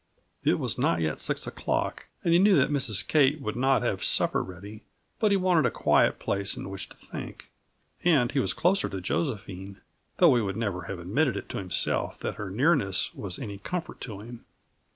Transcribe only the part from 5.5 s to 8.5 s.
a quiet place in which to think, and he